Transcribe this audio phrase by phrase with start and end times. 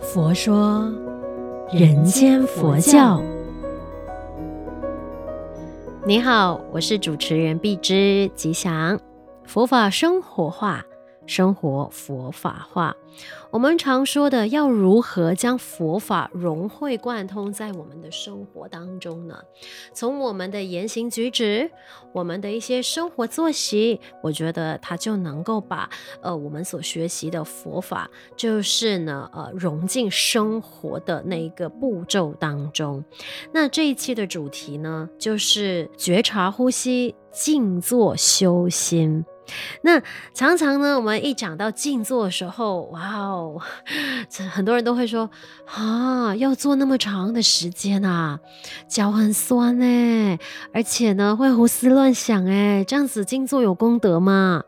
[0.00, 0.90] 佛说
[1.72, 3.22] 人间佛教。
[6.06, 8.98] 你好，我是主持人碧芝吉祥，
[9.44, 10.84] 佛法生活化。
[11.28, 12.96] 生活佛法化，
[13.50, 19.38] 我们常说的要如何将佛法融会贯通在我们的生活当中呢？
[19.92, 21.70] 从我们的言行举止，
[22.12, 25.90] 我们的一些生活作息，我觉得它就能够把
[26.22, 33.04] 呃我们所学习的佛法，就是呢呃融进生活的那一个步骤当中。
[33.52, 39.26] 那这一期的主题呢，就是觉察呼吸，静坐修心。
[39.82, 40.02] 那
[40.34, 43.60] 常常呢，我们一讲到静坐的时候，哇哦，
[44.28, 45.30] 这很多人都会说
[45.66, 48.40] 啊，要坐那么长的时间啊，
[48.88, 50.38] 脚很酸哎，
[50.72, 54.62] 而且呢会胡思乱想哎，这样子静坐有功德吗？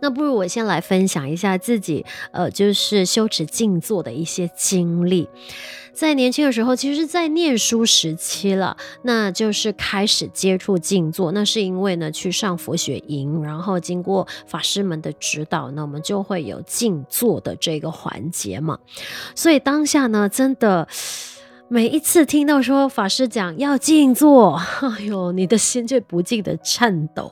[0.00, 5.28] 那不如我先来分享一下自己呃，就是修持静坐的一些经历。
[5.92, 11.32] 在年轻的时候，其实，在念书时期了，那就是开始接触静坐。
[11.32, 18.78] 那是因为呢，去上佛学营，然后经过法师们的指导，那我们就会有静坐的这个环节嘛。
[19.34, 20.86] 所以当下呢，真的。
[21.70, 27.30] 每一次听到说法师讲要静坐，哎呦，你的心就不禁的颤抖。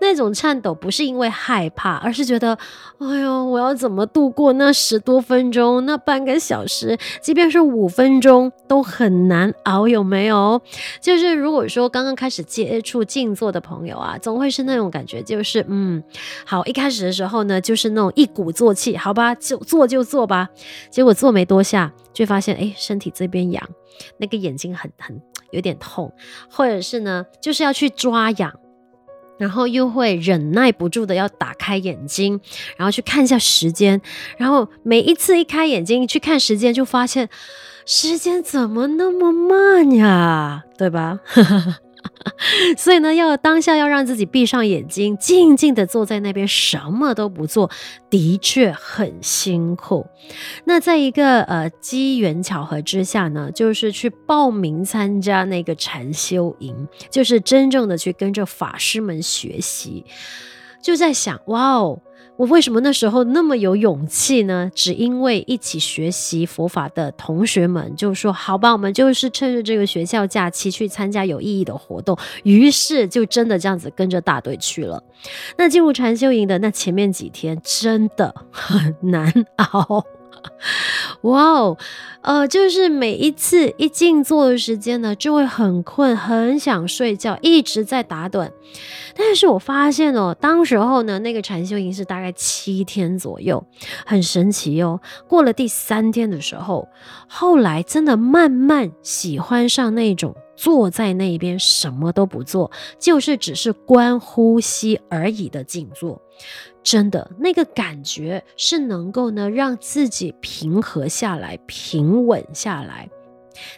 [0.00, 2.56] 那种颤抖不是因为害怕，而是觉得，
[2.98, 10.62] 哎呦，我要怎么度过那十多分钟、那半个小时，即便是五分钟都很难熬，有没有？
[11.00, 16.00] 就是如果说刚刚开始接触静坐的朋友啊，总会是那种感觉，就是嗯，
[16.46, 20.48] 好，一开始的时候呢，就是那种一鼓作气，好吧，就做就做吧。
[20.88, 23.68] 结果做没多下，就发现哎，身体这边痒。
[24.18, 25.20] 那个眼睛很很
[25.50, 26.12] 有点痛，
[26.50, 28.52] 或者是呢，就是要去抓痒，
[29.38, 32.40] 然后又会忍耐不住的要打开眼睛，
[32.76, 34.00] 然后去看一下时间，
[34.36, 37.28] 然后每一次一开眼睛去看时间，就发现
[37.84, 41.20] 时间怎么那么慢呀，对吧？
[42.76, 47.70] 所以呢，要当下要让自己闭上眼睛，静静的坐在那边，什么都不做，
[48.10, 50.06] 的确很辛苦。
[50.64, 60.04] 那在一个呃机缘巧合之下呢，就是去报名参加那个禅修营，就是真正的去跟着法师们学习，
[60.82, 62.00] 就在想，哇哦。
[62.42, 64.68] 我为什么那时候那么有勇气呢？
[64.74, 75.00] 只因为一起学习佛法的同学们就说：“好吧，我们就是趁着这个学校假期去参加有意义的活动。”于是就真的这样子跟着大队去了。
[75.56, 80.04] 那进入禅修营的那前面几天真的很难熬。
[81.22, 81.78] 哇哦，
[82.20, 88.50] 呃，就是每一次一静坐的时间呢，就会很困，很想睡觉，一直在打盹。
[89.14, 93.64] 但是我发现哦，当时候呢，那个禅修营是大概七天左右，
[94.04, 95.00] 很神奇哦。
[95.28, 96.88] 过了第三天的时候，
[97.28, 106.22] 后来真的慢慢喜欢上那种坐在那边什么都不做，就是只是观呼吸而已的静坐。
[106.84, 113.10] 真的，那个感觉是能够呢，让自己平和下来，平稳下来。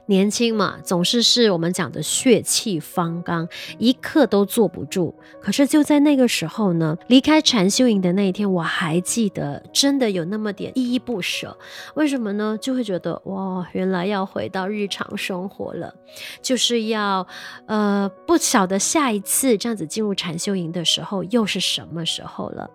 [0.06, 3.48] 年轻嘛，总是是我们讲的血气方刚，
[3.78, 5.14] 一刻都坐不住。
[5.40, 11.56] 可是就在那个时候呢，离开禅修营的那一天，我还记得，真的有那么点依依不舍。
[11.94, 12.56] 为什么呢？
[12.60, 15.94] 就会觉得哇，原来要回到日常生活了，
[16.40, 17.26] 就是要
[17.66, 22.68] 呃，不晓得下一次这样子进入禅修营的时候又是什么时候了。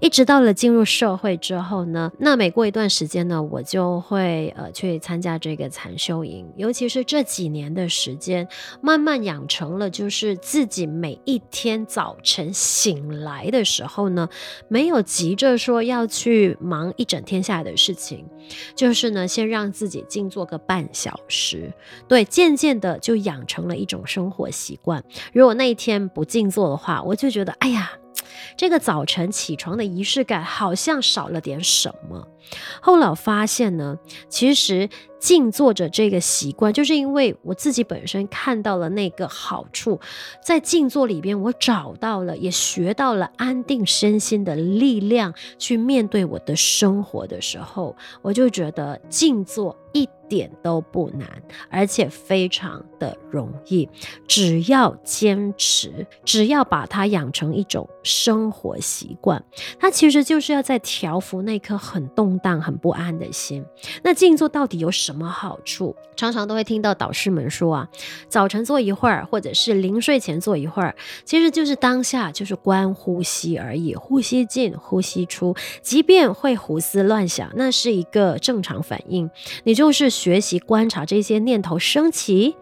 [0.00, 6.37] 一直到了进入社会之后呢，那每过一段时间呢，我就会呃去参加这个禅修营。
[6.56, 8.48] 尤其是这几年的时间，
[8.80, 14.28] 慢慢养成了，就是自己每一天早晨醒来的时候呢，
[14.68, 18.24] 没有急着说要去忙一整天下来的事情，
[18.74, 21.72] 就是呢，先让自己静坐个半小时。
[22.06, 25.02] 对，渐渐的就养成了一种生活习惯。
[25.32, 27.92] 如果那一天不静坐的话，我就觉得，哎呀。
[28.56, 32.28] 这个早晨起床的仪式感好像少了点什么。
[32.80, 33.98] 后来我发现呢，
[34.28, 40.00] 其实静坐着这个习惯，就是因为我自己本身看到了那个好处，
[40.42, 51.28] 在静坐里边，我找到了，也学到了安定身心的力量，去面对我的生活的时候，我就觉得静坐一点都不难，
[51.70, 53.88] 而且非常的容易。
[54.26, 59.42] 只要坚持，只要把它养成一种生活习惯，
[59.78, 63.64] 它其实就是要在调服那颗很动荡、很不安的心。
[64.02, 65.94] 那静坐到底有什么好处？
[66.16, 67.88] 常常都会听到导师们说啊，
[68.28, 75.54] 早晨坐一会儿，或者是临睡前坐一会儿，其实就是当下就是观呼吸而已，呼吸进，呼吸出。
[75.80, 79.30] 即便会胡思乱想，那是一个正常反应。
[79.64, 82.56] 你就是学习观察这些念头升起、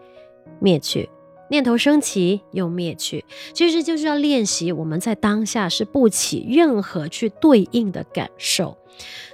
[0.59, 1.09] 灭去，
[1.49, 8.77] 念头升起又灭去，其实就是要练习我们在当下是不起任何去对应的感受。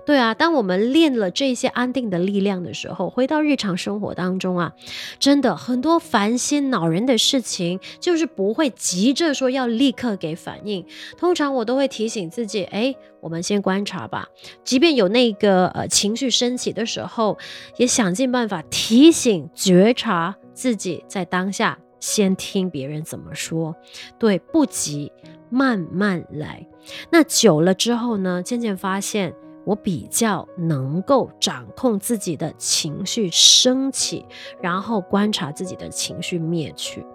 [0.05, 4.73] 对啊，当我们练了这些安定的力量的时候，回到日常生活当中啊，
[5.17, 10.85] 真的很多烦心恼人的事情，就是不会急着说要立刻给反应。
[11.17, 14.27] 通常我都会提醒自己，哎，我们先观察吧。
[14.65, 17.37] 即便有那个呃情绪升起的时候，
[17.77, 23.73] 也想尽办法提醒觉察自己在当下，先听别人怎么说。
[24.19, 25.09] 对，不急，
[25.49, 26.67] 慢慢来。
[27.09, 29.33] 那久了之后呢，渐渐发现。
[29.65, 34.25] 我比较能够掌控自己的情绪升起，
[34.61, 37.05] 然后观察自己的情绪灭去，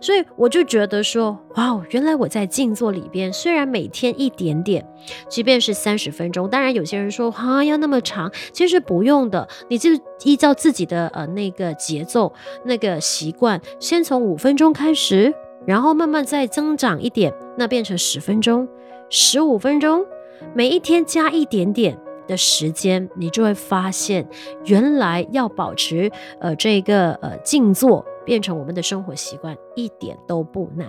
[0.00, 4.86] 所以我就觉得说，哇哦，原来我在静坐里边，虽然每天一点点，
[5.28, 9.90] 即便是三十分钟，当然有些人说啊要那么长，其实不用的，你就
[10.24, 12.32] 依照自己的呃那个节奏、
[12.64, 15.34] 那个习惯，先从五分钟开始，
[15.66, 18.68] 然后慢慢再增长一点，那变成十分钟、
[19.08, 20.04] 十五分钟。
[20.54, 24.28] 每一天加一点点的时间，你就会发现，
[24.64, 26.10] 原来要保持
[26.40, 30.88] 呃这个呃静坐变成我们的生活习惯，一点都不难。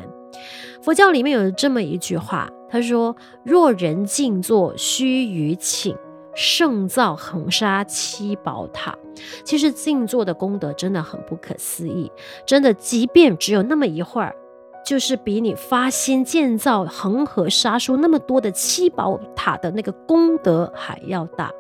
[0.82, 5.96] 佛教里面有这么一句话，他说：“若人静坐须臾顷，
[6.36, 8.98] 胜造恒沙七宝塔。”
[9.46, 12.12] 其实静坐的功德真的很不可思议，
[12.46, 14.36] 真的，即便只有那么一会儿。
[14.86, 21.52] 就是比你发心建造恒河沙数那么多的七宝塔的那个功德还要大，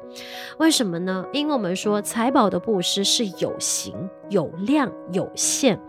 [0.60, 1.26] 为什么呢？
[1.34, 3.94] 因为我们说财宝的布施是有形、
[4.30, 5.80] 有量、有限，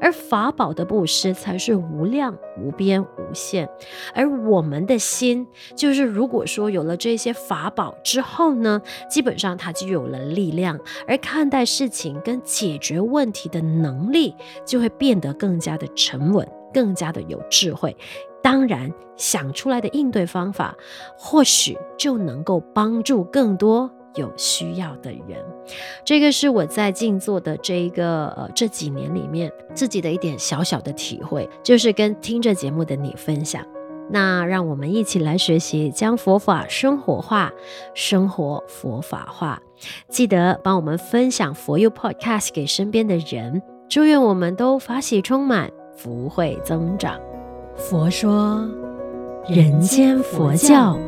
[0.00, 3.68] 而法宝的布施才是无量、无边、无限。
[4.14, 8.80] 而我们的心，就是如果说有了这些法宝之后呢，
[9.10, 16.48] 基本上它就有了力量，而看待事情跟解决问题的能力就会变得更加的沉稳。
[16.74, 17.96] 更加的有智慧，
[18.42, 20.76] 当然想出来的应对方法，
[21.16, 25.42] 或许就能够帮助更多有需要的人。
[26.04, 33.64] 这个是我在静坐的这一个呃这几年里面自己的一点小小的体会，就是跟听着节目的你分享。
[34.10, 37.50] 那让我们一起来学习，将佛法生活化，
[37.94, 39.58] 生活佛法化。
[40.10, 45.70] 记得帮我们分享 For You Podcast 给身边的人，祝愿我们都法喜充满。
[45.94, 47.18] 福慧增长。
[47.76, 48.66] 佛说，
[49.48, 50.98] 人间佛教。